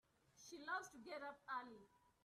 She 0.35 0.57
loves 0.65 0.89
to 0.89 0.97
get 0.97 1.21
up 1.21 1.39
early. 1.61 1.87